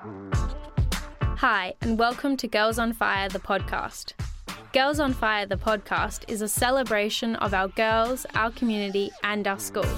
Hi, 0.00 1.74
and 1.80 1.98
welcome 1.98 2.36
to 2.36 2.46
Girls 2.46 2.78
on 2.78 2.92
Fire, 2.92 3.28
the 3.28 3.40
podcast. 3.40 4.12
Girls 4.72 5.00
on 5.00 5.12
Fire, 5.12 5.44
the 5.44 5.56
podcast, 5.56 6.22
is 6.28 6.40
a 6.40 6.46
celebration 6.46 7.34
of 7.36 7.52
our 7.52 7.66
girls, 7.66 8.24
our 8.36 8.52
community, 8.52 9.10
and 9.24 9.48
our 9.48 9.58
school. 9.58 9.88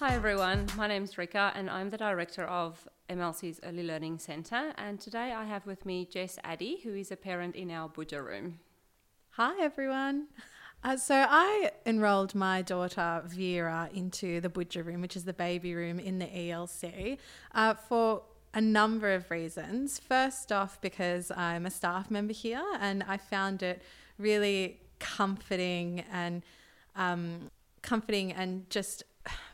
Hi 0.00 0.14
everyone, 0.14 0.66
my 0.76 0.88
name 0.88 1.04
is 1.04 1.16
Rika 1.16 1.52
and 1.54 1.70
I'm 1.70 1.90
the 1.90 1.96
director 1.96 2.42
of 2.44 2.88
MLC's 3.08 3.60
Early 3.62 3.84
Learning 3.84 4.18
Centre. 4.18 4.72
And 4.76 4.98
today 4.98 5.32
I 5.32 5.44
have 5.44 5.64
with 5.64 5.86
me 5.86 6.06
Jess 6.06 6.40
Addy, 6.42 6.80
who 6.82 6.92
is 6.94 7.12
a 7.12 7.16
parent 7.16 7.54
in 7.54 7.70
our 7.70 7.88
Budja 7.88 8.24
room. 8.24 8.58
Hi 9.30 9.60
everyone. 9.60 10.26
Uh, 10.86 10.96
so 10.96 11.26
I 11.28 11.72
enrolled 11.84 12.32
my 12.36 12.62
daughter 12.62 13.20
Vera 13.26 13.90
into 13.92 14.40
the 14.40 14.48
Budja 14.48 14.86
room, 14.86 15.00
which 15.00 15.16
is 15.16 15.24
the 15.24 15.32
baby 15.32 15.74
room 15.74 15.98
in 15.98 16.20
the 16.20 16.26
ELC, 16.26 17.18
uh, 17.56 17.74
for 17.74 18.22
a 18.54 18.60
number 18.60 19.12
of 19.12 19.28
reasons. 19.28 19.98
First 19.98 20.52
off, 20.52 20.80
because 20.80 21.32
I'm 21.32 21.66
a 21.66 21.72
staff 21.72 22.08
member 22.08 22.32
here 22.32 22.62
and 22.80 23.02
I 23.08 23.16
found 23.16 23.64
it 23.64 23.82
really 24.16 24.78
comforting 25.00 26.04
and 26.12 26.44
um, 26.94 27.50
comforting 27.82 28.32
and 28.32 28.70
just 28.70 29.02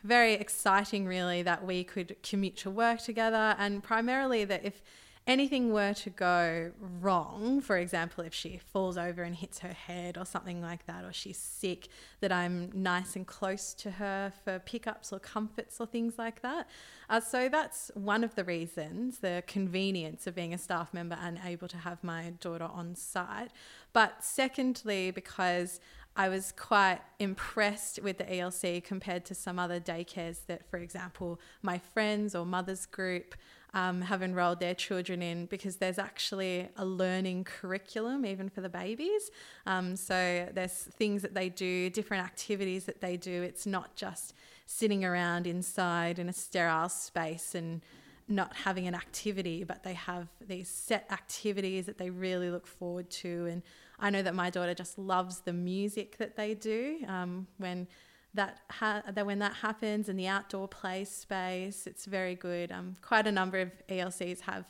very 0.05 0.35
exciting, 0.35 1.07
really, 1.07 1.41
that 1.45 1.65
we 1.65 1.83
could 1.83 2.15
commute 2.23 2.59
to 2.59 2.71
work 2.71 3.01
together, 3.01 3.57
and 3.59 3.83
primarily 3.83 4.45
that 4.45 4.67
if 4.67 4.83
anything 5.27 5.73
were 5.73 5.95
to 5.95 6.11
go 6.11 6.73
wrong, 7.01 7.61
for 7.61 7.77
example, 7.79 8.25
if 8.25 8.35
she 8.35 8.59
falls 8.73 8.99
over 8.99 9.23
and 9.23 9.37
hits 9.37 9.61
her 9.61 9.73
head 9.73 10.19
or 10.19 10.25
something 10.25 10.61
like 10.61 10.87
that, 10.87 11.05
or 11.05 11.13
she's 11.13 11.39
sick, 11.39 11.89
that 12.21 12.33
I'm 12.33 12.71
nice 12.75 13.15
and 13.15 13.27
close 13.27 13.73
to 13.75 13.93
her 13.93 14.33
for 14.45 14.59
pickups 14.59 15.13
or 15.13 15.21
comforts 15.21 15.81
or 15.81 15.87
things 15.87 16.15
like 16.19 16.43
that. 16.43 16.69
Uh, 17.09 17.21
so 17.21 17.49
that's 17.49 17.91
one 17.95 18.25
of 18.25 18.35
the 18.35 18.45
reasons 18.45 19.19
the 19.19 19.45
convenience 19.47 20.27
of 20.27 20.35
being 20.35 20.53
a 20.53 20.59
staff 20.59 20.93
member 20.93 21.17
and 21.21 21.39
able 21.45 21.69
to 21.69 21.79
have 21.79 22.03
my 22.03 22.33
daughter 22.41 22.69
on 22.73 22.97
site. 22.97 23.51
But 23.93 24.25
secondly, 24.25 25.13
because 25.13 25.79
I 26.15 26.29
was 26.29 26.53
quite 26.53 27.01
impressed 27.19 28.03
with 28.03 28.19
the 28.19 28.25
ELC 28.25 28.85
compared 28.85 29.25
to 29.27 29.35
some 29.35 29.59
other 29.59 29.81
daycares 29.81 30.45
that, 30.47 30.69
for 30.69 30.77
example, 30.77 31.41
my 31.63 31.79
friends 31.79 32.35
or 32.35 32.45
mothers 32.45 32.85
group 32.85 33.35
um, 33.75 34.03
have 34.03 34.23
enrolled 34.23 34.61
their 34.61 34.75
children 34.75 35.23
in 35.23 35.47
because 35.47 35.77
there's 35.77 35.99
actually 35.99 36.69
a 36.77 36.85
learning 36.85 37.45
curriculum 37.45 38.27
even 38.27 38.49
for 38.49 38.61
the 38.61 38.69
babies. 38.69 39.31
Um, 39.67 39.97
so 39.97 40.49
there's 40.53 40.73
things 40.73 41.23
that 41.23 41.35
they 41.35 41.49
do, 41.49 41.89
different 41.91 42.25
activities 42.25 42.85
that 42.85 43.01
they 43.01 43.17
do. 43.17 43.43
It's 43.43 43.67
not 43.67 43.97
just 43.97 44.35
sitting 44.67 45.05
around 45.05 45.47
inside 45.47 46.19
in 46.19 46.29
a 46.29 46.33
sterile 46.33 46.89
space 46.89 47.55
and 47.55 47.83
not 48.29 48.55
having 48.55 48.87
an 48.87 48.95
activity, 48.95 49.65
but 49.65 49.83
they 49.83 49.95
have 49.95 50.29
these 50.47 50.69
set 50.69 51.07
activities 51.11 51.87
that 51.87 51.99
they 51.99 52.11
really 52.11 52.51
look 52.51 52.67
forward 52.67 53.11
to. 53.11 53.47
And 53.51 53.63
I 53.99 54.11
know 54.11 54.23
that 54.23 54.35
my 54.35 54.51
daughter 54.51 54.75
just 54.75 54.99
loves 54.99 55.41
the 55.41 55.53
music 55.53 56.19
that 56.19 56.37
they 56.37 56.55
do 56.55 56.99
um, 57.09 57.47
when 57.59 57.89
that 58.35 58.61
ha- 58.71 59.03
that 59.13 59.27
when 59.27 59.39
that 59.41 59.55
happens 59.55 60.09
in 60.09 60.17
the 60.17 60.27
outdoor 60.27 60.69
play 60.69 61.05
space. 61.05 61.87
It's 61.87 62.07
very 62.07 62.35
good. 62.35 62.73
Um, 62.73 62.97
quite 63.03 63.27
a 63.27 63.33
number 63.33 63.59
of 63.59 63.71
ELCs 63.89 64.41
have 64.41 64.65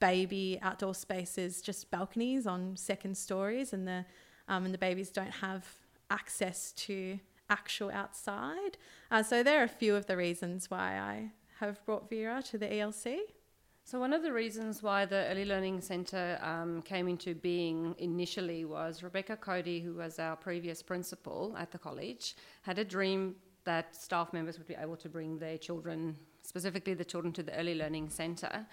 baby 0.00 0.58
outdoor 0.62 0.94
spaces, 0.94 1.62
just 1.62 1.90
balconies 1.90 2.46
on 2.46 2.76
second 2.76 3.16
stories, 3.16 3.72
and 3.72 3.86
the 3.86 4.04
um, 4.48 4.64
and 4.64 4.74
the 4.74 4.78
babies 4.78 5.10
don't 5.10 5.30
have 5.30 5.66
access 6.10 6.72
to 6.72 7.18
actual 7.48 7.90
outside. 7.90 8.76
Uh, 9.10 9.22
so 9.22 9.42
there 9.42 9.60
are 9.60 9.64
a 9.64 9.68
few 9.68 9.94
of 9.94 10.06
the 10.06 10.16
reasons 10.16 10.70
why 10.70 10.98
I 10.98 11.30
have 11.60 11.84
brought 11.86 12.10
Vera 12.10 12.42
to 12.50 12.58
the 12.58 12.66
ELC. 12.66 13.18
So, 13.86 14.00
one 14.00 14.14
of 14.14 14.22
the 14.22 14.32
reasons 14.32 14.82
why 14.82 15.04
the 15.04 15.26
Early 15.26 15.44
Learning 15.44 15.78
Centre 15.82 16.38
um, 16.40 16.80
came 16.80 17.06
into 17.06 17.34
being 17.34 17.94
initially 17.98 18.64
was 18.64 19.02
Rebecca 19.02 19.36
Cody, 19.36 19.78
who 19.78 19.92
was 19.96 20.18
our 20.18 20.36
previous 20.36 20.82
principal 20.82 21.54
at 21.58 21.70
the 21.70 21.76
college, 21.76 22.34
had 22.62 22.78
a 22.78 22.84
dream 22.84 23.34
that 23.64 23.94
staff 23.94 24.32
members 24.32 24.56
would 24.56 24.66
be 24.66 24.74
able 24.74 24.96
to 24.96 25.10
bring 25.10 25.38
their 25.38 25.58
children, 25.58 26.16
specifically 26.40 26.94
the 26.94 27.04
children, 27.04 27.30
to 27.34 27.42
the 27.42 27.54
Early 27.54 27.74
Learning 27.74 28.08
Centre. 28.08 28.64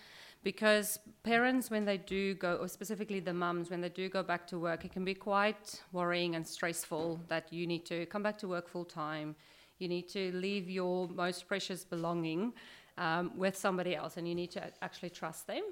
Because 0.44 0.98
parents, 1.24 1.70
when 1.70 1.84
they 1.84 1.98
do 1.98 2.34
go, 2.36 2.56
or 2.56 2.70
specifically 2.70 3.20
the 3.20 3.34
mums, 3.34 3.70
when 3.70 3.82
they 3.82 3.90
do 3.90 4.08
go 4.08 4.24
back 4.24 4.48
to 4.48 4.60
work, 4.60 4.86
it 4.86 4.94
can 4.94 5.04
be 5.04 5.14
quite 5.14 5.82
worrying 5.92 6.36
and 6.36 6.48
stressful 6.48 7.20
that 7.28 7.52
you 7.52 7.68
need 7.68 7.86
to 7.88 8.06
come 8.06 8.24
back 8.24 8.38
to 8.38 8.48
work 8.48 8.70
full 8.70 8.86
time. 8.86 9.36
You 9.78 9.90
need 9.90 10.08
to 10.10 10.32
leave 10.32 10.70
your 10.70 11.10
most 11.10 11.48
precious 11.48 11.84
belonging 11.84 12.54
um, 13.02 13.32
with 13.36 13.56
somebody 13.58 13.96
else, 13.96 14.18
and 14.18 14.28
you 14.28 14.36
need 14.36 14.52
to 14.52 14.62
actually 14.82 15.10
trust 15.10 15.48
them. 15.48 15.64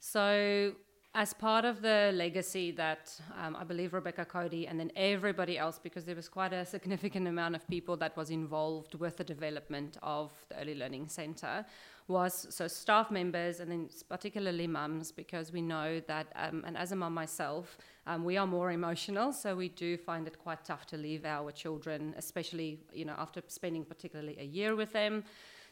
So, 0.00 0.72
as 1.14 1.32
part 1.32 1.64
of 1.64 1.82
the 1.82 2.12
legacy 2.14 2.70
that 2.72 3.04
um, 3.42 3.56
I 3.56 3.64
believe 3.64 3.92
Rebecca 3.92 4.24
Cody 4.24 4.66
and 4.68 4.78
then 4.78 4.92
everybody 4.94 5.58
else, 5.58 5.78
because 5.82 6.04
there 6.04 6.14
was 6.14 6.28
quite 6.28 6.52
a 6.52 6.64
significant 6.64 7.26
amount 7.26 7.54
of 7.56 7.66
people 7.66 7.96
that 7.96 8.16
was 8.16 8.30
involved 8.30 8.94
with 8.94 9.16
the 9.16 9.24
development 9.24 9.96
of 10.02 10.30
the 10.48 10.60
Early 10.60 10.74
Learning 10.74 11.08
Centre, 11.08 11.64
was 12.08 12.46
so 12.50 12.66
staff 12.68 13.10
members 13.10 13.60
and 13.60 13.70
then 13.70 13.88
particularly 14.08 14.66
mums, 14.66 15.12
because 15.12 15.52
we 15.52 15.60
know 15.60 16.00
that, 16.06 16.26
um, 16.36 16.62
and 16.66 16.76
as 16.76 16.92
a 16.92 16.96
mum 16.96 17.12
myself, 17.12 17.76
um, 18.06 18.24
we 18.24 18.38
are 18.38 18.46
more 18.46 18.70
emotional, 18.70 19.32
so 19.32 19.54
we 19.54 19.68
do 19.68 19.98
find 19.98 20.26
it 20.26 20.38
quite 20.38 20.64
tough 20.64 20.86
to 20.86 20.96
leave 20.96 21.24
our 21.26 21.50
children, 21.52 22.14
especially 22.16 22.80
you 22.92 23.04
know 23.04 23.16
after 23.18 23.42
spending 23.48 23.84
particularly 23.84 24.36
a 24.38 24.44
year 24.44 24.74
with 24.74 24.92
them. 24.92 25.24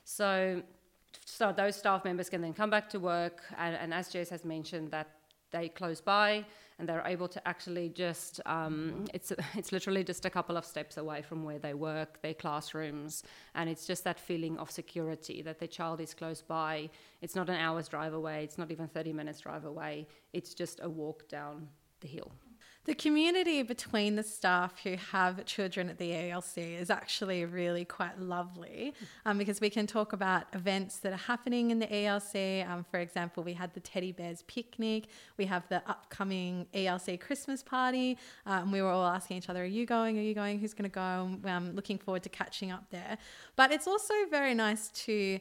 So 0.04 0.62
so 1.24 1.52
those 1.52 1.76
staff 1.76 2.04
members 2.04 2.28
can 2.28 2.40
then 2.40 2.54
come 2.54 2.70
back 2.70 2.88
to 2.90 3.00
work, 3.00 3.42
and, 3.58 3.74
and 3.76 3.94
as 3.94 4.08
Jess 4.08 4.28
has 4.30 4.44
mentioned, 4.44 4.90
that 4.90 5.08
they 5.50 5.68
close 5.68 6.00
by 6.00 6.44
and 6.78 6.88
they're 6.88 7.02
able 7.06 7.28
to 7.28 7.48
actually 7.48 7.88
just 7.88 8.40
um, 8.46 9.04
it's 9.14 9.32
it's 9.54 9.72
literally 9.72 10.04
just 10.04 10.24
a 10.26 10.30
couple 10.30 10.56
of 10.56 10.64
steps 10.64 10.96
away 10.96 11.22
from 11.22 11.44
where 11.44 11.58
they 11.58 11.74
work, 11.74 12.20
their 12.22 12.34
classrooms, 12.34 13.22
and 13.54 13.70
it's 13.70 13.86
just 13.86 14.04
that 14.04 14.20
feeling 14.20 14.58
of 14.58 14.70
security 14.70 15.42
that 15.42 15.58
their 15.58 15.68
child 15.68 16.00
is 16.00 16.12
close 16.14 16.42
by. 16.42 16.90
It's 17.22 17.34
not 17.34 17.48
an 17.48 17.56
hour's 17.56 17.88
drive 17.88 18.12
away. 18.12 18.44
It's 18.44 18.58
not 18.58 18.70
even 18.70 18.88
thirty 18.88 19.12
minutes 19.12 19.40
drive 19.40 19.64
away. 19.64 20.06
It's 20.32 20.52
just 20.54 20.80
a 20.82 20.88
walk 20.88 21.28
down 21.28 21.68
the 22.00 22.08
hill. 22.08 22.30
The 22.86 22.94
community 22.94 23.62
between 23.62 24.14
the 24.14 24.22
staff 24.22 24.80
who 24.84 24.94
have 25.10 25.44
children 25.44 25.88
at 25.88 25.98
the 25.98 26.12
ELC 26.12 26.80
is 26.80 26.88
actually 26.88 27.44
really 27.44 27.84
quite 27.84 28.20
lovely 28.20 28.94
um, 29.24 29.38
because 29.38 29.60
we 29.60 29.70
can 29.70 29.88
talk 29.88 30.12
about 30.12 30.44
events 30.52 30.98
that 30.98 31.12
are 31.12 31.16
happening 31.16 31.72
in 31.72 31.80
the 31.80 31.88
ELC. 31.88 32.64
Um, 32.68 32.84
for 32.88 33.00
example, 33.00 33.42
we 33.42 33.54
had 33.54 33.74
the 33.74 33.80
Teddy 33.80 34.12
Bears 34.12 34.42
picnic, 34.42 35.08
we 35.36 35.46
have 35.46 35.68
the 35.68 35.82
upcoming 35.88 36.68
ELC 36.74 37.20
Christmas 37.20 37.60
party. 37.60 38.18
Um, 38.46 38.70
we 38.70 38.80
were 38.80 38.90
all 38.90 39.06
asking 39.06 39.38
each 39.38 39.50
other, 39.50 39.62
Are 39.62 39.66
you 39.66 39.84
going? 39.84 40.16
Are 40.16 40.22
you 40.22 40.34
going? 40.34 40.60
Who's 40.60 40.72
going 40.72 40.88
to 40.88 40.94
go? 40.94 41.28
I'm 41.44 41.74
looking 41.74 41.98
forward 41.98 42.22
to 42.22 42.28
catching 42.28 42.70
up 42.70 42.84
there. 42.90 43.18
But 43.56 43.72
it's 43.72 43.88
also 43.88 44.14
very 44.30 44.54
nice 44.54 44.90
to 45.06 45.40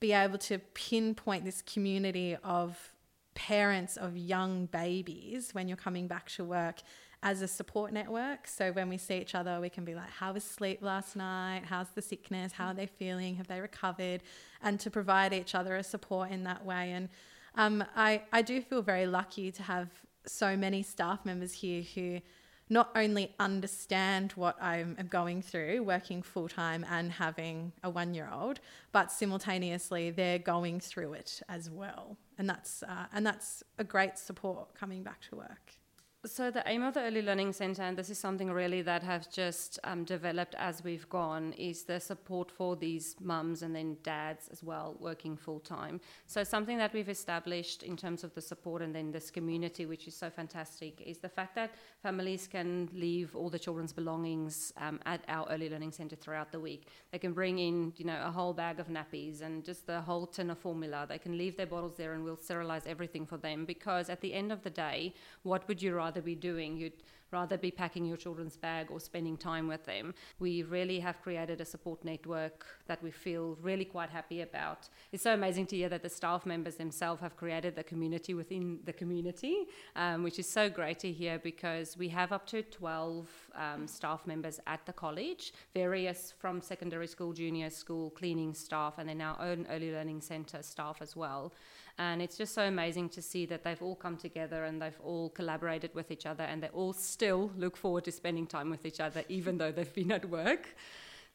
be 0.00 0.12
able 0.12 0.38
to 0.38 0.58
pinpoint 0.74 1.44
this 1.44 1.62
community 1.62 2.36
of 2.42 2.92
parents 3.34 3.96
of 3.96 4.16
young 4.16 4.66
babies 4.66 5.50
when 5.52 5.68
you're 5.68 5.76
coming 5.76 6.06
back 6.06 6.28
to 6.30 6.44
work 6.44 6.82
as 7.22 7.40
a 7.40 7.48
support 7.48 7.92
network. 7.92 8.48
So 8.48 8.72
when 8.72 8.88
we 8.88 8.98
see 8.98 9.18
each 9.18 9.34
other, 9.34 9.60
we 9.60 9.68
can 9.68 9.84
be 9.84 9.94
like, 9.94 10.10
How 10.10 10.32
was 10.32 10.44
sleep 10.44 10.82
last 10.82 11.14
night? 11.14 11.62
How's 11.66 11.90
the 11.90 12.02
sickness? 12.02 12.52
How 12.52 12.68
are 12.68 12.74
they 12.74 12.86
feeling? 12.86 13.36
Have 13.36 13.48
they 13.48 13.60
recovered? 13.60 14.22
And 14.62 14.80
to 14.80 14.90
provide 14.90 15.32
each 15.32 15.54
other 15.54 15.76
a 15.76 15.82
support 15.82 16.30
in 16.30 16.44
that 16.44 16.64
way. 16.64 16.92
And 16.92 17.08
um, 17.54 17.84
I, 17.94 18.22
I 18.32 18.42
do 18.42 18.60
feel 18.60 18.82
very 18.82 19.06
lucky 19.06 19.52
to 19.52 19.62
have 19.62 19.88
so 20.26 20.56
many 20.56 20.82
staff 20.82 21.24
members 21.24 21.52
here 21.52 21.82
who 21.94 22.20
not 22.68 22.90
only 22.96 23.34
understand 23.38 24.32
what 24.32 24.60
I'm 24.60 24.96
going 25.10 25.42
through 25.42 25.82
working 25.82 26.22
full 26.22 26.48
time 26.48 26.86
and 26.88 27.12
having 27.12 27.72
a 27.82 27.90
one 27.90 28.14
year 28.14 28.30
old, 28.32 28.60
but 28.92 29.12
simultaneously 29.12 30.10
they're 30.10 30.38
going 30.38 30.80
through 30.80 31.12
it 31.14 31.42
as 31.48 31.68
well. 31.68 32.16
And 32.42 32.50
that's, 32.50 32.82
uh, 32.82 33.06
and 33.12 33.24
that's 33.24 33.62
a 33.78 33.84
great 33.84 34.18
support 34.18 34.74
coming 34.74 35.04
back 35.04 35.20
to 35.30 35.36
work. 35.36 35.76
So 36.24 36.52
the 36.52 36.62
aim 36.66 36.84
of 36.84 36.94
the 36.94 37.00
Early 37.00 37.20
Learning 37.20 37.52
Centre, 37.52 37.82
and 37.82 37.98
this 37.98 38.08
is 38.08 38.16
something 38.16 38.48
really 38.48 38.80
that 38.82 39.02
has 39.02 39.26
just 39.26 39.80
um, 39.82 40.04
developed 40.04 40.54
as 40.56 40.84
we've 40.84 41.08
gone, 41.08 41.52
is 41.54 41.82
the 41.82 41.98
support 41.98 42.48
for 42.48 42.76
these 42.76 43.16
mums 43.20 43.62
and 43.62 43.74
then 43.74 43.96
dads 44.04 44.48
as 44.52 44.62
well 44.62 44.96
working 45.00 45.36
full 45.36 45.58
time. 45.58 46.00
So 46.28 46.44
something 46.44 46.78
that 46.78 46.92
we've 46.92 47.08
established 47.08 47.82
in 47.82 47.96
terms 47.96 48.22
of 48.22 48.32
the 48.34 48.40
support 48.40 48.82
and 48.82 48.94
then 48.94 49.10
this 49.10 49.32
community, 49.32 49.84
which 49.84 50.06
is 50.06 50.14
so 50.14 50.30
fantastic, 50.30 51.02
is 51.04 51.18
the 51.18 51.28
fact 51.28 51.56
that 51.56 51.74
families 52.04 52.46
can 52.46 52.88
leave 52.94 53.34
all 53.34 53.50
the 53.50 53.58
children's 53.58 53.92
belongings 53.92 54.72
um, 54.76 55.00
at 55.06 55.24
our 55.26 55.48
Early 55.50 55.68
Learning 55.68 55.90
Centre 55.90 56.14
throughout 56.14 56.52
the 56.52 56.60
week. 56.60 56.86
They 57.10 57.18
can 57.18 57.32
bring 57.32 57.58
in, 57.58 57.94
you 57.96 58.04
know, 58.04 58.22
a 58.24 58.30
whole 58.30 58.52
bag 58.52 58.78
of 58.78 58.86
nappies 58.86 59.42
and 59.42 59.64
just 59.64 59.88
the 59.88 60.00
whole 60.00 60.28
tin 60.28 60.50
of 60.50 60.58
formula. 60.58 61.04
They 61.08 61.18
can 61.18 61.36
leave 61.36 61.56
their 61.56 61.66
bottles 61.66 61.96
there, 61.96 62.12
and 62.12 62.22
we'll 62.22 62.36
sterilize 62.36 62.86
everything 62.86 63.26
for 63.26 63.38
them 63.38 63.64
because 63.64 64.08
at 64.08 64.20
the 64.20 64.32
end 64.32 64.52
of 64.52 64.62
the 64.62 64.70
day, 64.70 65.14
what 65.42 65.66
would 65.66 65.82
you 65.82 65.96
rather 65.96 66.11
rather 66.12 66.20
be 66.20 66.34
doing. 66.34 66.76
You'd 66.76 67.02
rather 67.30 67.56
be 67.56 67.70
packing 67.70 68.04
your 68.04 68.18
children's 68.18 68.58
bag 68.58 68.90
or 68.90 69.00
spending 69.00 69.38
time 69.38 69.66
with 69.66 69.82
them. 69.86 70.12
We 70.38 70.62
really 70.62 71.00
have 71.00 71.22
created 71.22 71.62
a 71.62 71.64
support 71.64 72.04
network 72.04 72.66
that 72.86 73.02
we 73.02 73.10
feel 73.10 73.56
really 73.62 73.86
quite 73.86 74.10
happy 74.10 74.42
about. 74.42 74.90
It's 75.12 75.22
so 75.22 75.32
amazing 75.32 75.66
to 75.68 75.76
hear 75.76 75.88
that 75.88 76.02
the 76.02 76.10
staff 76.10 76.44
members 76.44 76.76
themselves 76.76 77.22
have 77.22 77.34
created 77.38 77.74
the 77.74 77.84
community 77.84 78.34
within 78.34 78.80
the 78.84 78.92
community, 78.92 79.66
um, 79.96 80.22
which 80.22 80.38
is 80.38 80.46
so 80.46 80.68
great 80.68 80.98
to 80.98 81.10
hear 81.10 81.38
because 81.38 81.96
we 81.96 82.08
have 82.10 82.32
up 82.32 82.46
to 82.48 82.62
12 82.62 83.26
um, 83.54 83.86
staff 83.86 84.26
members 84.26 84.60
at 84.66 84.84
the 84.84 84.92
college, 84.92 85.54
various 85.72 86.34
from 86.38 86.60
secondary 86.60 87.06
school, 87.06 87.32
junior 87.32 87.70
school, 87.70 88.10
cleaning 88.10 88.52
staff, 88.52 88.94
and 88.98 89.08
then 89.08 89.22
our 89.22 89.40
own 89.40 89.66
early 89.70 89.90
learning 89.90 90.20
centre 90.20 90.62
staff 90.62 90.98
as 91.00 91.16
well. 91.16 91.54
And 91.98 92.22
it's 92.22 92.36
just 92.36 92.54
so 92.54 92.62
amazing 92.62 93.10
to 93.10 93.22
see 93.22 93.44
that 93.46 93.64
they've 93.64 93.82
all 93.82 93.94
come 93.94 94.16
together 94.16 94.64
and 94.64 94.80
they've 94.80 95.00
all 95.02 95.30
collaborated 95.30 95.94
with 95.94 96.10
each 96.10 96.26
other 96.26 96.44
and 96.44 96.62
they 96.62 96.68
all 96.68 96.92
still 96.92 97.50
look 97.56 97.76
forward 97.76 98.04
to 98.04 98.12
spending 98.12 98.46
time 98.46 98.70
with 98.70 98.86
each 98.86 99.00
other, 99.00 99.24
even 99.28 99.58
though 99.58 99.70
they've 99.70 99.94
been 99.94 100.12
at 100.12 100.28
work. 100.28 100.74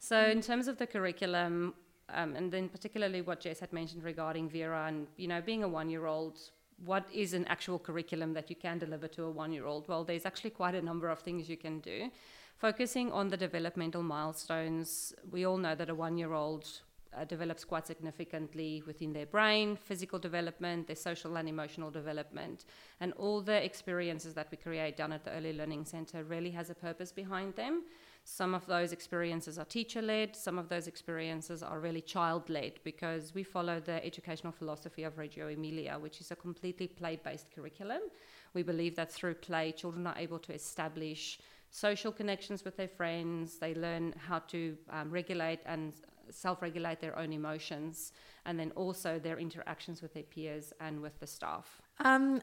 So, 0.00 0.18
in 0.26 0.40
terms 0.40 0.68
of 0.68 0.78
the 0.78 0.86
curriculum, 0.86 1.74
um, 2.10 2.34
and 2.36 2.50
then 2.50 2.68
particularly 2.68 3.20
what 3.20 3.40
Jess 3.40 3.60
had 3.60 3.72
mentioned 3.72 4.02
regarding 4.02 4.48
Vera 4.48 4.86
and 4.86 5.06
you 5.16 5.28
know 5.28 5.40
being 5.40 5.62
a 5.62 5.68
one-year-old, 5.68 6.38
what 6.84 7.04
is 7.12 7.34
an 7.34 7.44
actual 7.46 7.78
curriculum 7.78 8.32
that 8.34 8.48
you 8.48 8.56
can 8.56 8.78
deliver 8.78 9.08
to 9.08 9.24
a 9.24 9.30
one-year-old? 9.30 9.88
Well, 9.88 10.04
there's 10.04 10.26
actually 10.26 10.50
quite 10.50 10.74
a 10.74 10.82
number 10.82 11.08
of 11.08 11.20
things 11.20 11.48
you 11.48 11.56
can 11.56 11.80
do. 11.80 12.10
Focusing 12.56 13.12
on 13.12 13.28
the 13.28 13.36
developmental 13.36 14.02
milestones, 14.02 15.14
we 15.30 15.46
all 15.46 15.58
know 15.58 15.74
that 15.74 15.90
a 15.90 15.94
one-year-old 15.94 16.66
uh, 17.16 17.24
develops 17.24 17.64
quite 17.64 17.86
significantly 17.86 18.82
within 18.86 19.12
their 19.12 19.26
brain, 19.26 19.76
physical 19.76 20.18
development, 20.18 20.86
their 20.86 20.96
social 20.96 21.36
and 21.36 21.48
emotional 21.48 21.90
development. 21.90 22.64
And 23.00 23.12
all 23.14 23.40
the 23.40 23.64
experiences 23.64 24.34
that 24.34 24.48
we 24.50 24.56
create 24.56 24.96
down 24.96 25.12
at 25.12 25.24
the 25.24 25.32
Early 25.32 25.52
Learning 25.52 25.84
Centre 25.84 26.24
really 26.24 26.50
has 26.50 26.70
a 26.70 26.74
purpose 26.74 27.12
behind 27.12 27.54
them. 27.54 27.82
Some 28.24 28.54
of 28.54 28.66
those 28.66 28.92
experiences 28.92 29.58
are 29.58 29.64
teacher 29.64 30.02
led, 30.02 30.36
some 30.36 30.58
of 30.58 30.68
those 30.68 30.86
experiences 30.86 31.62
are 31.62 31.80
really 31.80 32.02
child 32.02 32.50
led 32.50 32.72
because 32.84 33.34
we 33.34 33.42
follow 33.42 33.80
the 33.80 34.04
educational 34.04 34.52
philosophy 34.52 35.04
of 35.04 35.16
Reggio 35.16 35.48
Emilia, 35.48 35.98
which 35.98 36.20
is 36.20 36.30
a 36.30 36.36
completely 36.36 36.88
play 36.88 37.18
based 37.24 37.46
curriculum. 37.54 38.02
We 38.52 38.62
believe 38.62 38.96
that 38.96 39.10
through 39.10 39.34
play, 39.34 39.72
children 39.72 40.06
are 40.06 40.18
able 40.18 40.38
to 40.40 40.52
establish 40.52 41.38
social 41.70 42.12
connections 42.12 42.64
with 42.64 42.76
their 42.76 42.88
friends, 42.88 43.58
they 43.58 43.74
learn 43.74 44.14
how 44.18 44.38
to 44.40 44.76
um, 44.90 45.10
regulate 45.10 45.60
and 45.66 45.92
self 46.30 46.62
regulate 46.62 47.00
their 47.00 47.18
own 47.18 47.32
emotions, 47.32 48.12
and 48.44 48.58
then 48.58 48.72
also 48.72 49.18
their 49.18 49.38
interactions 49.38 50.02
with 50.02 50.14
their 50.14 50.22
peers 50.22 50.72
and 50.80 51.00
with 51.00 51.18
the 51.20 51.26
staff. 51.26 51.80
Um, 52.00 52.40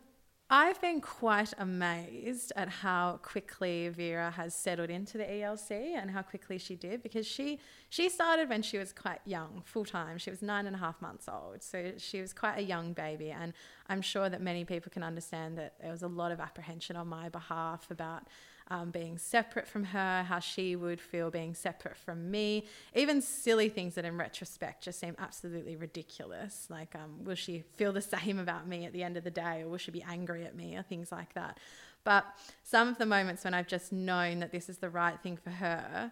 I've 0.48 0.80
been 0.80 1.02
quite 1.02 1.54
amazed 1.58 2.54
at 2.56 2.70
how 2.70 3.20
quickly 3.24 3.90
Vera 3.90 4.30
has 4.30 4.54
settled 4.54 4.92
into 4.92 5.18
the 5.18 5.24
ELC 5.24 5.72
and 5.72 6.12
how 6.12 6.22
quickly 6.22 6.60
she 6.60 6.76
did 6.76 7.02
because 7.02 7.26
she 7.26 7.60
she 7.90 8.10
started 8.10 8.50
when 8.50 8.62
she 8.62 8.78
was 8.78 8.94
quite 8.94 9.22
young, 9.26 9.64
full 9.66 9.86
time. 9.86 10.20
She 10.20 10.30
was 10.30 10.44
nine 10.44 10.68
and 10.68 10.76
a 10.76 10.80
half 10.80 11.02
months 11.02 11.28
old, 11.28 11.64
so 11.64 11.94
she 11.98 12.22
was 12.22 12.32
quite 12.32 12.60
a 12.60 12.62
young 12.62 12.94
baby. 12.94 13.32
And 13.32 13.54
I'm 13.90 14.04
sure 14.04 14.30
that 14.30 14.40
many 14.40 14.66
people 14.66 14.92
can 14.92 15.02
understand 15.02 15.58
that 15.58 15.74
there 15.82 15.92
was 15.92 16.04
a 16.04 16.08
lot 16.08 16.32
of 16.32 16.40
apprehension 16.40 16.96
on 16.96 17.08
my 17.08 17.28
behalf 17.30 17.90
about 17.90 18.28
um, 18.70 18.90
being 18.90 19.18
separate 19.18 19.68
from 19.68 19.84
her, 19.84 20.24
how 20.24 20.40
she 20.40 20.76
would 20.76 21.00
feel 21.00 21.30
being 21.30 21.54
separate 21.54 21.96
from 21.98 22.32
me, 22.32 22.66
even 22.96 23.22
silly 23.22 23.70
things 23.70 23.96
that 23.96 24.06
in 24.06 24.18
retrospect 24.18 24.84
just 24.84 25.00
seem 25.00 25.16
absolutely 25.20 25.76
ridiculous. 25.76 26.68
Like, 26.70 26.96
um, 26.96 27.24
will 27.24 27.36
she 27.36 27.64
feel 27.76 27.94
the 27.94 28.02
same 28.22 28.40
about 28.40 28.68
me 28.68 28.86
at 28.86 28.94
the 28.94 29.04
end 29.04 29.18
of 29.18 29.24
the 29.24 29.32
day, 29.32 29.62
or 29.62 29.70
will 29.70 29.78
she 29.78 29.92
be 29.92 30.04
angry 30.04 30.46
at 30.46 30.56
me, 30.56 30.76
or 30.76 30.82
things 30.82 31.12
like 31.12 31.34
that. 31.34 31.60
But 32.04 32.26
some 32.64 32.88
of 32.88 32.98
the 32.98 33.06
moments 33.06 33.44
when 33.44 33.54
I've 33.54 33.68
just 33.68 33.92
known 33.92 34.40
that 34.40 34.52
this 34.52 34.70
is 34.70 34.78
the 34.78 34.90
right 34.90 35.20
thing 35.22 35.38
for 35.38 35.52
her, 35.52 36.12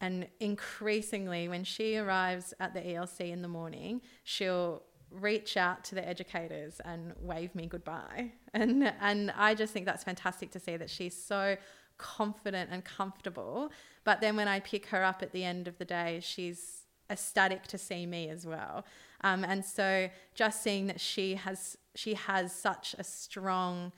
and 0.00 0.26
increasingly 0.40 1.48
when 1.48 1.64
she 1.64 1.96
arrives 1.96 2.52
at 2.58 2.74
the 2.74 2.80
ELC 2.80 3.30
in 3.30 3.40
the 3.40 3.48
morning, 3.48 4.00
she'll 4.24 4.82
reach 5.10 5.56
out 5.56 5.84
to 5.84 5.94
the 5.94 6.06
educators 6.06 6.80
and 6.84 7.12
wave 7.20 7.54
me 7.54 7.66
goodbye. 7.66 8.32
And 8.54 8.92
and 9.00 9.30
I 9.30 9.54
just 9.54 9.72
think 9.72 9.86
that's 9.86 10.04
fantastic 10.04 10.50
to 10.50 10.60
see 10.60 10.76
that 10.76 10.90
she's 10.90 11.16
so 11.16 11.56
confident 12.02 12.70
and 12.72 12.84
comfortable. 12.84 13.70
But 14.04 14.20
then 14.20 14.36
when 14.36 14.48
I 14.48 14.60
pick 14.60 14.86
her 14.86 15.02
up 15.02 15.22
at 15.22 15.32
the 15.32 15.44
end 15.44 15.68
of 15.68 15.78
the 15.78 15.84
day, 15.84 16.20
she's 16.20 16.82
ecstatic 17.08 17.66
to 17.68 17.78
see 17.78 18.04
me 18.04 18.28
as 18.28 18.44
well. 18.44 18.84
Um, 19.22 19.44
and 19.44 19.64
so 19.64 20.10
just 20.34 20.62
seeing 20.62 20.88
that 20.88 21.00
she 21.00 21.36
has 21.36 21.78
she 21.94 22.14
has 22.14 22.52
such 22.52 22.94
a 22.98 23.04
strong 23.04 23.92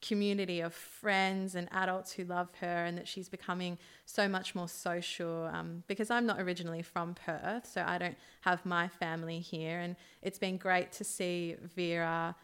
community 0.00 0.60
of 0.60 0.72
friends 0.72 1.54
and 1.54 1.68
adults 1.72 2.12
who 2.12 2.24
love 2.24 2.48
her 2.60 2.84
and 2.86 2.96
that 2.96 3.06
she's 3.06 3.28
becoming 3.28 3.76
so 4.06 4.26
much 4.28 4.54
more 4.54 4.68
social 4.68 5.50
um, 5.52 5.82
because 5.88 6.10
I'm 6.10 6.24
not 6.24 6.40
originally 6.40 6.80
from 6.80 7.14
Perth 7.14 7.66
so 7.70 7.84
I 7.86 7.98
don't 7.98 8.16
have 8.42 8.64
my 8.64 8.88
family 8.88 9.40
here 9.40 9.80
and 9.80 9.96
it's 10.22 10.38
been 10.38 10.56
great 10.56 10.90
to 10.92 11.04
see 11.04 11.56
Vera 11.76 12.34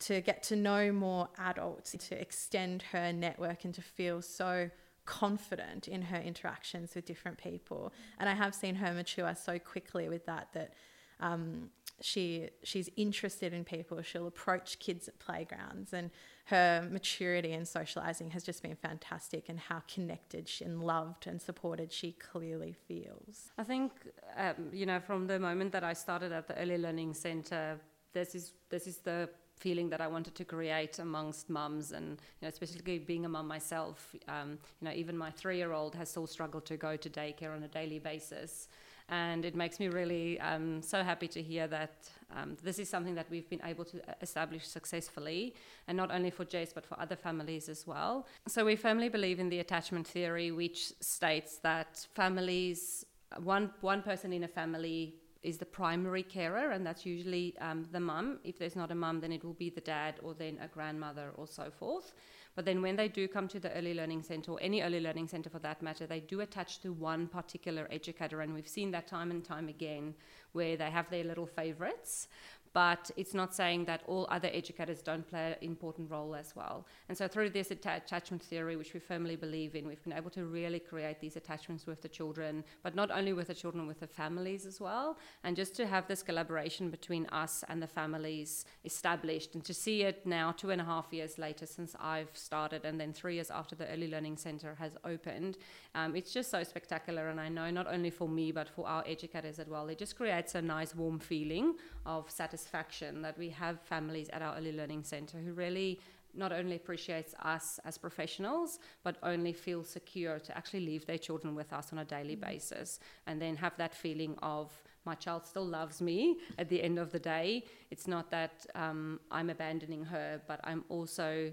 to 0.00 0.20
get 0.20 0.42
to 0.44 0.56
know 0.56 0.92
more 0.92 1.28
adults, 1.38 1.94
to 2.08 2.20
extend 2.20 2.82
her 2.92 3.12
network 3.12 3.64
and 3.64 3.74
to 3.74 3.82
feel 3.82 4.22
so 4.22 4.70
confident 5.04 5.88
in 5.88 6.02
her 6.02 6.18
interactions 6.18 6.94
with 6.94 7.06
different 7.06 7.38
people. 7.38 7.92
And 8.18 8.28
I 8.28 8.34
have 8.34 8.54
seen 8.54 8.74
her 8.76 8.92
mature 8.92 9.34
so 9.34 9.58
quickly 9.58 10.08
with 10.08 10.26
that 10.26 10.48
that 10.52 10.74
um, 11.20 11.70
she 12.00 12.50
she's 12.62 12.88
interested 12.96 13.52
in 13.52 13.64
people. 13.64 14.00
She'll 14.02 14.26
approach 14.26 14.78
kids 14.78 15.08
at 15.08 15.18
playgrounds, 15.18 15.92
and 15.92 16.10
her 16.44 16.86
maturity 16.90 17.52
and 17.52 17.66
socializing 17.66 18.30
has 18.30 18.44
just 18.44 18.62
been 18.62 18.76
fantastic. 18.76 19.48
And 19.48 19.58
how 19.58 19.82
connected 19.92 20.50
and 20.64 20.82
loved 20.82 21.26
and 21.26 21.40
supported 21.40 21.92
she 21.92 22.12
clearly 22.12 22.76
feels. 22.86 23.50
I 23.58 23.64
think 23.64 23.92
um, 24.36 24.54
you 24.72 24.86
know 24.86 25.00
from 25.00 25.26
the 25.26 25.40
moment 25.40 25.72
that 25.72 25.84
I 25.84 25.92
started 25.94 26.32
at 26.32 26.46
the 26.46 26.56
early 26.58 26.78
learning 26.78 27.14
center, 27.14 27.80
this 28.12 28.34
is 28.34 28.52
this 28.70 28.86
is 28.86 28.98
the 28.98 29.28
feeling 29.58 29.90
that 29.90 30.00
I 30.00 30.06
wanted 30.06 30.34
to 30.34 30.44
create 30.44 30.98
amongst 30.98 31.50
mums, 31.50 31.92
and 31.92 32.06
you 32.10 32.42
know, 32.42 32.48
especially 32.48 32.98
being 32.98 33.24
a 33.24 33.28
mum 33.28 33.46
myself. 33.46 34.14
Um, 34.28 34.58
you 34.80 34.88
know, 34.88 34.94
even 34.94 35.16
my 35.16 35.30
three-year-old 35.30 35.94
has 35.94 36.08
still 36.08 36.26
struggled 36.26 36.64
to 36.66 36.76
go 36.76 36.96
to 36.96 37.10
daycare 37.10 37.52
on 37.56 37.62
a 37.62 37.68
daily 37.68 37.98
basis, 37.98 38.68
and 39.08 39.44
it 39.44 39.54
makes 39.54 39.80
me 39.80 39.88
really 39.88 40.38
um, 40.40 40.82
so 40.82 41.02
happy 41.02 41.28
to 41.28 41.42
hear 41.42 41.66
that 41.66 42.10
um, 42.36 42.56
this 42.62 42.78
is 42.78 42.88
something 42.88 43.14
that 43.14 43.26
we've 43.30 43.48
been 43.48 43.62
able 43.64 43.84
to 43.84 44.00
establish 44.20 44.66
successfully, 44.66 45.54
and 45.86 45.96
not 45.96 46.10
only 46.10 46.30
for 46.30 46.44
Jess 46.44 46.72
but 46.72 46.84
for 46.86 47.00
other 47.00 47.16
families 47.16 47.68
as 47.68 47.86
well. 47.86 48.26
So 48.46 48.64
we 48.64 48.76
firmly 48.76 49.08
believe 49.08 49.38
in 49.40 49.48
the 49.48 49.60
attachment 49.60 50.06
theory, 50.06 50.50
which 50.52 50.92
states 51.00 51.58
that 51.62 52.06
families, 52.14 53.04
one 53.42 53.70
one 53.80 54.02
person 54.02 54.32
in 54.32 54.44
a 54.44 54.48
family 54.48 55.14
is 55.48 55.58
the 55.58 55.66
primary 55.66 56.22
carer, 56.22 56.70
and 56.70 56.86
that's 56.86 57.06
usually 57.06 57.54
um, 57.60 57.86
the 57.90 58.00
mum. 58.00 58.38
If 58.44 58.58
there's 58.58 58.76
not 58.76 58.90
a 58.90 58.94
mum, 58.94 59.20
then 59.20 59.32
it 59.32 59.42
will 59.44 59.54
be 59.54 59.70
the 59.70 59.80
dad 59.80 60.14
or 60.22 60.34
then 60.34 60.58
a 60.62 60.68
grandmother 60.68 61.30
or 61.36 61.46
so 61.46 61.70
forth. 61.70 62.12
But 62.54 62.64
then 62.64 62.82
when 62.82 62.96
they 62.96 63.08
do 63.08 63.28
come 63.28 63.46
to 63.48 63.60
the 63.60 63.72
early 63.72 63.94
learning 63.94 64.22
center 64.22 64.52
or 64.52 64.58
any 64.60 64.82
early 64.82 65.00
learning 65.00 65.28
center 65.28 65.48
for 65.48 65.60
that 65.60 65.80
matter, 65.80 66.06
they 66.06 66.20
do 66.20 66.40
attach 66.40 66.80
to 66.80 66.92
one 66.92 67.28
particular 67.28 67.86
educator, 67.90 68.40
and 68.40 68.52
we've 68.52 68.68
seen 68.68 68.90
that 68.90 69.06
time 69.06 69.30
and 69.30 69.44
time 69.44 69.68
again 69.68 70.14
where 70.52 70.76
they 70.76 70.90
have 70.90 71.08
their 71.08 71.24
little 71.24 71.46
favorites 71.46 72.28
but 72.72 73.10
it's 73.16 73.34
not 73.34 73.54
saying 73.54 73.84
that 73.86 74.02
all 74.06 74.26
other 74.30 74.50
educators 74.52 75.02
don't 75.02 75.26
play 75.26 75.52
an 75.52 75.56
important 75.62 76.10
role 76.10 76.34
as 76.34 76.54
well. 76.54 76.86
And 77.08 77.16
so, 77.16 77.28
through 77.28 77.50
this 77.50 77.70
attachment 77.70 78.42
theory, 78.42 78.76
which 78.76 78.94
we 78.94 79.00
firmly 79.00 79.36
believe 79.36 79.74
in, 79.74 79.86
we've 79.86 80.02
been 80.02 80.12
able 80.12 80.30
to 80.30 80.44
really 80.44 80.78
create 80.78 81.20
these 81.20 81.36
attachments 81.36 81.86
with 81.86 82.02
the 82.02 82.08
children, 82.08 82.64
but 82.82 82.94
not 82.94 83.10
only 83.10 83.32
with 83.32 83.48
the 83.48 83.54
children, 83.54 83.86
with 83.86 84.00
the 84.00 84.06
families 84.06 84.66
as 84.66 84.80
well. 84.80 85.18
And 85.44 85.56
just 85.56 85.74
to 85.76 85.86
have 85.86 86.06
this 86.08 86.22
collaboration 86.22 86.90
between 86.90 87.26
us 87.26 87.64
and 87.68 87.82
the 87.82 87.86
families 87.86 88.64
established, 88.84 89.54
and 89.54 89.64
to 89.64 89.74
see 89.74 90.02
it 90.02 90.26
now, 90.26 90.52
two 90.52 90.70
and 90.70 90.80
a 90.80 90.84
half 90.84 91.12
years 91.12 91.38
later 91.38 91.66
since 91.66 91.94
I've 92.00 92.30
started, 92.34 92.84
and 92.84 93.00
then 93.00 93.12
three 93.12 93.34
years 93.34 93.50
after 93.50 93.74
the 93.74 93.88
Early 93.88 94.08
Learning 94.08 94.36
Centre 94.36 94.76
has 94.78 94.96
opened, 95.04 95.58
um, 95.94 96.14
it's 96.14 96.32
just 96.32 96.50
so 96.50 96.62
spectacular. 96.62 97.28
And 97.28 97.40
I 97.40 97.48
know 97.48 97.70
not 97.70 97.86
only 97.86 98.10
for 98.10 98.28
me, 98.28 98.52
but 98.52 98.68
for 98.68 98.86
our 98.86 99.04
educators 99.06 99.58
as 99.58 99.68
well, 99.68 99.88
it 99.88 99.98
just 99.98 100.16
creates 100.16 100.54
a 100.54 100.62
nice, 100.62 100.94
warm 100.94 101.18
feeling 101.18 101.74
of 102.04 102.30
satisfaction 102.30 102.57
satisfaction 102.58 103.22
that 103.22 103.38
we 103.38 103.48
have 103.50 103.80
families 103.80 104.28
at 104.32 104.42
our 104.42 104.56
early 104.56 104.72
learning 104.72 105.04
centre 105.04 105.38
who 105.38 105.52
really 105.52 106.00
not 106.34 106.52
only 106.52 106.76
appreciates 106.76 107.34
us 107.42 107.80
as 107.84 107.96
professionals, 107.96 108.78
but 109.02 109.16
only 109.22 109.52
feel 109.52 109.82
secure 109.82 110.38
to 110.38 110.56
actually 110.56 110.84
leave 110.84 111.06
their 111.06 111.18
children 111.18 111.54
with 111.54 111.72
us 111.72 111.92
on 111.92 111.98
a 111.98 112.04
daily 112.04 112.36
mm-hmm. 112.36 112.50
basis 112.50 113.00
and 113.26 113.40
then 113.40 113.56
have 113.56 113.76
that 113.76 113.94
feeling 113.94 114.34
of 114.42 114.70
my 115.04 115.14
child 115.14 115.46
still 115.46 115.64
loves 115.64 116.02
me 116.02 116.36
at 116.58 116.68
the 116.68 116.82
end 116.82 116.98
of 116.98 117.10
the 117.12 117.18
day. 117.18 117.64
It's 117.90 118.06
not 118.06 118.30
that 118.30 118.66
um, 118.74 119.20
I'm 119.30 119.48
abandoning 119.48 120.04
her, 120.04 120.40
but 120.46 120.60
I'm 120.64 120.84
also 120.90 121.50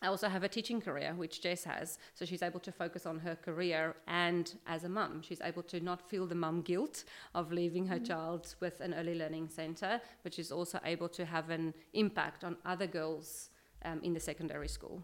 I 0.00 0.06
also 0.06 0.28
have 0.28 0.44
a 0.44 0.48
teaching 0.48 0.80
career, 0.80 1.12
which 1.16 1.40
Jess 1.42 1.64
has. 1.64 1.98
So 2.14 2.24
she's 2.24 2.42
able 2.42 2.60
to 2.60 2.70
focus 2.70 3.04
on 3.04 3.18
her 3.18 3.34
career 3.34 3.96
and 4.06 4.54
as 4.66 4.84
a 4.84 4.88
mum. 4.88 5.22
She's 5.22 5.40
able 5.40 5.64
to 5.64 5.80
not 5.80 6.08
feel 6.08 6.26
the 6.26 6.36
mum 6.36 6.62
guilt 6.62 7.04
of 7.34 7.52
leaving 7.52 7.86
her 7.86 7.96
mm-hmm. 7.96 8.04
child 8.04 8.54
with 8.60 8.80
an 8.80 8.94
early 8.94 9.16
learning 9.16 9.48
centre, 9.48 10.00
but 10.22 10.32
she's 10.32 10.52
also 10.52 10.78
able 10.84 11.08
to 11.08 11.24
have 11.24 11.50
an 11.50 11.74
impact 11.94 12.44
on 12.44 12.56
other 12.64 12.86
girls 12.86 13.50
um, 13.84 14.00
in 14.02 14.14
the 14.14 14.20
secondary 14.20 14.68
school. 14.68 15.02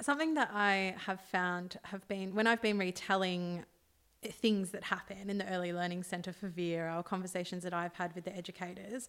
something 0.00 0.34
that 0.34 0.50
I 0.52 0.94
have 1.06 1.20
found 1.20 1.78
have 1.82 2.06
been 2.06 2.34
when 2.34 2.46
I've 2.46 2.62
been 2.62 2.78
retelling 2.78 3.64
things 4.22 4.70
that 4.70 4.84
happen 4.84 5.30
in 5.30 5.38
the 5.38 5.48
early 5.52 5.72
learning 5.72 6.02
centre 6.02 6.32
for 6.32 6.48
Vera 6.48 6.96
or 6.98 7.02
conversations 7.02 7.62
that 7.62 7.74
I've 7.74 7.94
had 7.94 8.14
with 8.14 8.24
the 8.24 8.36
educators. 8.36 9.08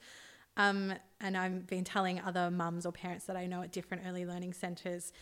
Um, 0.59 0.93
and 1.21 1.37
I've 1.37 1.65
been 1.67 1.85
telling 1.85 2.19
other 2.19 2.51
mums 2.51 2.85
or 2.85 2.91
parents 2.91 3.25
that 3.25 3.37
I 3.37 3.47
know 3.47 3.61
at 3.61 3.71
different 3.71 4.03
early 4.05 4.25
learning 4.25 4.53
centres. 4.53 5.13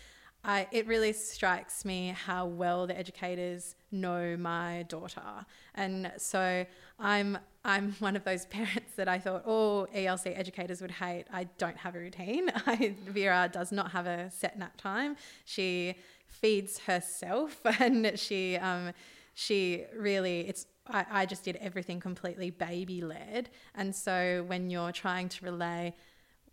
It 0.72 0.88
really 0.88 1.12
strikes 1.12 1.84
me 1.84 2.16
how 2.26 2.46
well 2.46 2.88
the 2.88 2.98
educators 2.98 3.76
know 3.92 4.38
my 4.38 4.86
daughter, 4.88 5.46
and 5.76 6.12
so 6.18 6.66
I'm 6.98 7.38
I'm 7.66 7.92
one 8.00 8.16
of 8.16 8.24
those 8.24 8.46
parents 8.46 8.94
that 8.96 9.10
I 9.10 9.20
thought 9.20 9.46
all 9.46 9.88
ELC 9.94 10.38
educators 10.40 10.82
would 10.82 10.92
hate. 10.92 11.26
I 11.32 11.44
don't 11.58 11.78
have 11.78 11.96
a 11.96 12.00
routine. 12.00 12.50
I, 12.66 12.96
Vera 13.08 13.50
does 13.52 13.74
not 13.74 13.92
have 13.92 14.08
a 14.08 14.32
set 14.32 14.58
nap 14.58 14.78
time. 14.78 15.18
She 15.44 15.96
feeds 16.26 16.80
herself, 16.80 17.60
and 17.80 18.18
she 18.18 18.56
um, 18.56 18.94
she 19.34 19.84
really 19.96 20.48
it's 20.48 20.66
I, 20.90 21.06
I 21.12 21.26
just 21.26 21.44
did 21.44 21.58
everything 21.58 22.00
completely 22.00 22.50
baby 22.50 23.02
led 23.02 23.50
and 23.76 23.96
so 23.96 24.44
when 24.48 24.70
you're 24.70 24.92
trying 24.92 25.30
to 25.30 25.46
relay 25.46 25.94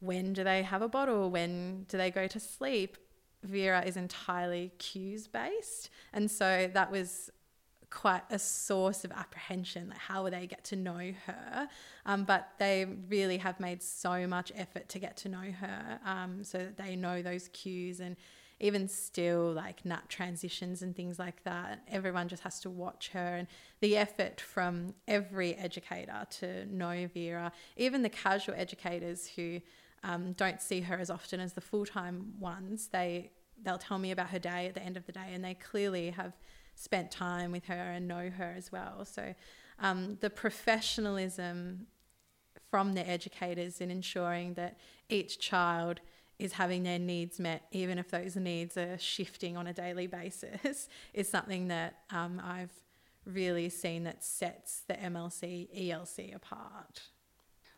when 0.00 0.34
do 0.34 0.44
they 0.44 0.62
have 0.62 0.82
a 0.82 0.88
bottle? 0.88 1.30
When 1.30 1.84
do 1.88 1.96
they 1.96 2.10
go 2.10 2.26
to 2.26 2.38
sleep? 2.38 2.98
Vera 3.42 3.82
is 3.84 3.96
entirely 3.96 4.72
cues 4.78 5.26
based 5.26 5.90
and 6.12 6.30
so 6.30 6.70
that 6.72 6.90
was 6.90 7.30
quite 7.90 8.22
a 8.30 8.38
source 8.38 9.04
of 9.04 9.12
apprehension 9.12 9.88
like 9.88 9.98
how 9.98 10.24
will 10.24 10.30
they 10.30 10.46
get 10.46 10.64
to 10.64 10.76
know 10.76 11.12
her? 11.26 11.68
Um, 12.06 12.24
but 12.24 12.48
they 12.58 12.86
really 13.08 13.38
have 13.38 13.60
made 13.60 13.82
so 13.82 14.26
much 14.26 14.50
effort 14.56 14.88
to 14.90 14.98
get 14.98 15.16
to 15.18 15.28
know 15.28 15.52
her 15.60 16.00
um, 16.04 16.42
so 16.42 16.58
that 16.58 16.76
they 16.76 16.96
know 16.96 17.22
those 17.22 17.48
cues 17.48 18.00
and 18.00 18.16
even 18.64 18.88
still, 18.88 19.52
like 19.52 19.84
nut 19.84 20.04
transitions 20.08 20.80
and 20.80 20.96
things 20.96 21.18
like 21.18 21.44
that, 21.44 21.82
everyone 21.86 22.28
just 22.28 22.42
has 22.44 22.60
to 22.60 22.70
watch 22.70 23.10
her. 23.10 23.36
And 23.36 23.46
the 23.80 23.94
effort 23.94 24.40
from 24.40 24.94
every 25.06 25.54
educator 25.54 26.26
to 26.38 26.64
know 26.74 27.06
Vera, 27.12 27.52
even 27.76 28.00
the 28.00 28.08
casual 28.08 28.54
educators 28.56 29.26
who 29.36 29.60
um, 30.02 30.32
don't 30.32 30.62
see 30.62 30.80
her 30.80 30.98
as 30.98 31.10
often 31.10 31.40
as 31.40 31.52
the 31.52 31.60
full 31.60 31.84
time 31.84 32.32
ones, 32.40 32.88
they 32.90 33.32
they'll 33.62 33.76
tell 33.76 33.98
me 33.98 34.10
about 34.10 34.30
her 34.30 34.38
day 34.38 34.66
at 34.66 34.74
the 34.74 34.82
end 34.82 34.96
of 34.96 35.04
the 35.04 35.12
day, 35.12 35.28
and 35.32 35.44
they 35.44 35.54
clearly 35.54 36.08
have 36.08 36.32
spent 36.74 37.10
time 37.10 37.52
with 37.52 37.66
her 37.66 37.74
and 37.74 38.08
know 38.08 38.30
her 38.30 38.54
as 38.56 38.72
well. 38.72 39.04
So 39.04 39.34
um, 39.78 40.16
the 40.22 40.30
professionalism 40.30 41.86
from 42.70 42.94
the 42.94 43.06
educators 43.06 43.82
in 43.82 43.90
ensuring 43.90 44.54
that 44.54 44.78
each 45.10 45.38
child 45.38 46.00
is 46.38 46.52
having 46.52 46.82
their 46.82 46.98
needs 46.98 47.38
met, 47.38 47.62
even 47.70 47.98
if 47.98 48.10
those 48.10 48.36
needs 48.36 48.76
are 48.76 48.98
shifting 48.98 49.56
on 49.56 49.66
a 49.66 49.72
daily 49.72 50.06
basis, 50.20 50.88
is 51.12 51.28
something 51.28 51.68
that 51.68 52.00
um, 52.10 52.40
I've 52.44 52.72
really 53.24 53.68
seen 53.68 54.04
that 54.04 54.22
sets 54.22 54.82
the 54.86 54.94
MLC 54.94 55.68
ELC 55.88 56.34
apart. 56.34 57.02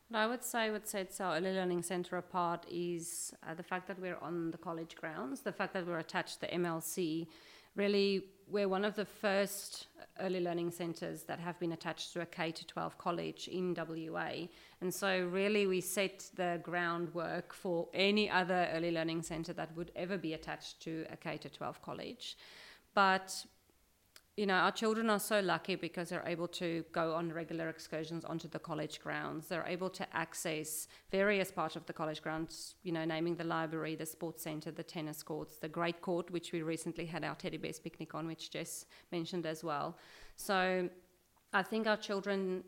What 0.09 0.21
I 0.21 0.27
would 0.27 0.45
say 0.45 0.71
what 0.71 0.89
sets 0.89 1.21
our 1.21 1.37
early 1.37 1.53
learning 1.53 1.83
centre 1.83 2.17
apart 2.17 2.65
is 2.71 3.33
uh, 3.49 3.55
the 3.55 3.63
fact 3.63 3.89
that 3.89 4.01
we're 4.01 4.19
on 4.19 4.53
the 4.53 4.59
college 4.59 4.95
grounds, 4.95 5.41
the 5.41 5.53
fact 5.53 5.75
that 5.75 5.87
we're 5.87 5.99
attached 5.99 6.41
to 6.41 6.49
MLC. 6.51 7.27
Really, 7.77 8.25
we're 8.49 8.71
one 8.71 8.87
of 8.87 8.97
the 8.97 9.05
first 9.05 9.89
early 10.21 10.41
learning 10.41 10.71
centres 10.71 11.25
that 11.25 11.39
have 11.39 11.61
been 11.61 11.73
attached 11.73 12.15
to 12.15 12.23
a 12.23 12.27
K 12.27 12.51
to 12.51 12.67
12 12.67 12.97
college 12.97 13.49
in 13.49 13.77
WA. 13.77 14.49
And 14.81 14.95
so, 14.95 15.27
really, 15.27 15.67
we 15.67 15.83
set 15.83 16.25
the 16.37 16.59
groundwork 16.63 17.53
for 17.53 17.89
any 17.93 18.31
other 18.31 18.67
early 18.73 18.93
learning 18.93 19.25
centre 19.25 19.53
that 19.53 19.77
would 19.77 19.93
ever 19.95 20.17
be 20.17 20.33
attached 20.33 20.81
to 20.85 21.05
a 21.11 21.19
K 21.19 21.37
to 21.37 21.51
12 21.51 21.83
college. 21.83 22.39
But 22.95 23.45
you 24.37 24.45
know, 24.45 24.55
our 24.55 24.71
children 24.71 25.09
are 25.09 25.19
so 25.19 25.41
lucky 25.41 25.77
because 25.77 26.11
they're 26.11 26.27
able 26.27 26.49
to 26.49 26.85
go 26.93 27.15
on 27.15 27.33
regular 27.33 27.71
excursions 27.71 28.23
onto 28.25 28.49
the 28.49 28.59
college 28.59 29.01
grounds. 29.01 29.47
They're 29.47 29.65
able 29.67 29.89
to 29.91 30.07
access 30.15 30.89
various 31.11 31.51
parts 31.51 31.75
of 31.75 31.87
the 31.87 31.95
college 31.95 32.21
grounds, 32.23 32.75
you 32.83 32.93
know, 32.93 33.07
naming 33.07 33.37
the 33.37 33.45
library, 33.45 33.95
the 33.95 34.05
sports 34.05 34.43
centre, 34.43 34.71
the 34.71 34.83
tennis 34.83 35.23
courts, 35.23 35.57
the 35.57 35.69
great 35.69 36.03
court, 36.03 36.31
which 36.31 36.53
we 36.53 36.61
recently 36.61 37.07
had 37.07 37.25
our 37.25 37.35
teddy 37.35 37.57
bears 37.57 37.79
picnic 37.79 38.15
on, 38.15 38.27
which 38.27 38.51
Jess 38.51 38.85
mentioned 39.11 39.47
as 39.47 39.65
well. 39.65 39.97
So 40.37 40.91
I 41.55 41.63
think 41.63 41.87
our 41.87 41.97
children 41.97 42.63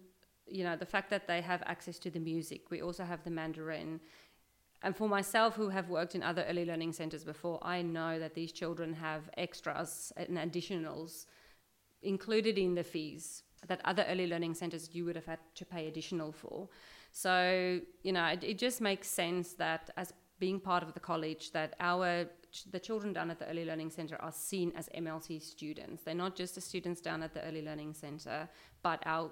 you 0.51 0.65
know, 0.65 0.77
the 0.77 0.87
fact 0.87 1.11
that 1.11 1.27
they 1.27 1.41
have 1.41 1.63
access 1.67 1.99
to 2.01 2.11
the 2.11 2.19
music. 2.19 2.71
We 2.71 2.83
also 2.83 3.05
have 3.05 3.23
the 3.23 3.31
Mandarin. 3.31 4.01
And 4.83 4.97
for 4.97 5.09
myself, 5.09 5.57
who 5.57 5.69
have 5.69 5.89
worked 5.89 6.15
in 6.15 6.23
other 6.23 6.45
early 6.49 6.65
learning 6.65 6.93
centers 6.93 7.25
before, 7.25 7.59
I 7.63 7.83
know 7.83 8.19
that 8.19 8.35
these 8.35 8.53
children 8.53 8.95
have 8.95 9.29
extras 9.37 10.13
and 10.17 10.39
additionals 10.39 11.27
included 12.03 12.59
in 12.59 12.75
the 12.75 12.85
fees 12.85 13.43
that 13.67 13.81
other 13.85 14.05
early 14.09 14.27
learning 14.27 14.55
centers 14.55 14.91
you 14.93 15.05
would 15.05 15.17
have 15.17 15.27
had 15.27 15.41
to 15.55 15.65
pay 15.65 15.89
additional 15.89 16.33
for. 16.33 16.69
So, 17.11 17.81
you 18.03 18.13
know, 18.13 18.27
it, 18.27 18.45
it 18.45 18.59
just 18.59 18.81
makes 18.81 19.09
sense 19.09 19.55
that 19.55 19.91
as 19.97 20.13
being 20.39 20.61
part 20.61 20.83
of 20.83 20.95
the 20.95 21.01
college, 21.01 21.51
that 21.53 21.75
our 21.81 22.27
the 22.71 22.81
children 22.81 23.13
down 23.13 23.31
at 23.31 23.39
the 23.39 23.47
early 23.47 23.65
learning 23.65 23.91
center 23.91 24.17
are 24.23 24.33
seen 24.33 24.73
as 24.75 24.89
MLC 24.97 25.43
students. 25.43 26.03
They're 26.03 26.15
not 26.15 26.35
just 26.35 26.55
the 26.55 26.61
students 26.61 27.01
down 27.01 27.23
at 27.23 27.35
the 27.35 27.43
early 27.43 27.63
learning 27.63 27.93
center, 27.95 28.49
but 28.83 29.03
our 29.05 29.31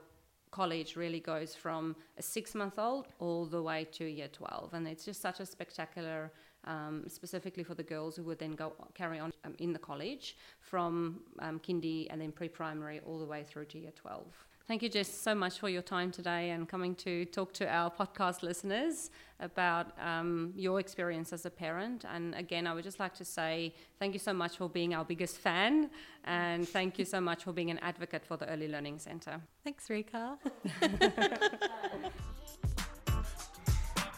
college 0.51 0.97
really 0.97 1.21
goes 1.21 1.55
from 1.55 1.97
a 2.19 2.23
six 2.23 2.55
month 2.55 2.79
old 2.79 3.07
all 3.19 3.47
the 3.47 3.63
way 3.63 3.87
to 3.93 4.05
year 4.05 4.29
12. 4.29 4.75
And 4.75 4.87
it's 4.87 5.05
just 5.05 5.21
such 5.21 5.41
a 5.41 5.47
spectacular, 5.47 6.31
um, 6.67 7.05
specifically 7.09 7.63
for 7.63 7.75
the 7.75 7.83
girls 7.83 8.17
who 8.17 8.23
would 8.25 8.39
then 8.39 8.55
go 8.55 8.73
carry 8.95 9.19
on 9.19 9.33
um, 9.45 9.55
in 9.59 9.73
the 9.73 9.79
college 9.79 10.37
from 10.61 11.21
um, 11.41 11.61
kindy 11.61 12.07
and 12.11 12.21
then 12.21 12.33
pre 12.33 12.49
primary 12.49 13.01
all 13.07 13.19
the 13.19 13.27
way 13.27 13.45
through 13.45 13.67
to 13.67 13.79
year 13.79 13.93
12. 13.95 14.25
Thank 14.69 14.83
you, 14.83 14.89
Jess, 14.89 15.07
so 15.07 15.33
much 15.33 15.61
for 15.61 15.69
your 15.69 15.83
time 15.83 16.11
today 16.11 16.51
and 16.51 16.69
coming 16.69 16.97
to 16.97 17.25
talk 17.27 17.53
to 17.53 17.69
our 17.73 17.89
podcast 17.89 18.43
listeners 18.43 19.11
about 19.39 19.93
um, 20.01 20.53
your 20.57 20.81
experience 20.81 21.33
as 21.33 21.47
a 21.47 21.51
parent. 21.51 22.05
And 22.13 22.35
again, 22.35 22.67
I 22.67 22.75
would 22.75 22.83
just 22.83 22.99
like 22.99 23.15
to 23.15 23.25
say 23.25 23.73
thank 24.01 24.13
you 24.13 24.19
so 24.19 24.33
much 24.33 24.57
for 24.57 24.69
being 24.69 24.93
our 24.93 25.05
biggest 25.05 25.39
fan 25.39 25.89
and 26.25 26.69
thank 26.69 26.99
you 26.99 27.05
so 27.05 27.21
much 27.21 27.45
for 27.45 27.53
being 27.53 27.71
an 27.71 27.79
advocate 27.79 28.25
for 28.27 28.37
the 28.37 28.49
Early 28.49 28.67
Learning 28.67 28.99
Centre. 28.99 29.41
Thanks, 29.63 29.89
Rika. 29.89 30.37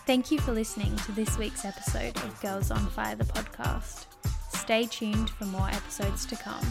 Thank 0.08 0.30
you 0.30 0.38
for 0.38 0.52
listening 0.52 0.96
to 0.96 1.12
this 1.12 1.36
week's 1.36 1.66
episode 1.66 2.16
of 2.16 2.40
Girls 2.40 2.70
on 2.70 2.78
Fire, 2.78 3.14
the 3.14 3.24
podcast. 3.24 4.06
Stay 4.56 4.86
tuned 4.86 5.28
for 5.28 5.44
more 5.44 5.68
episodes 5.68 6.24
to 6.24 6.34
come. 6.34 6.64